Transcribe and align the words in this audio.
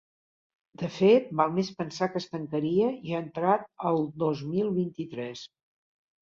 De 0.83 0.87
fet, 0.93 1.27
val 1.41 1.51
més 1.57 1.69
pensar 1.81 2.07
que 2.13 2.21
es 2.21 2.27
tancaria 2.31 2.87
ja 3.11 3.19
entrat 3.25 3.69
el 3.91 4.01
dos 4.25 4.43
mil 4.55 4.73
vint-i-tres. 4.81 5.47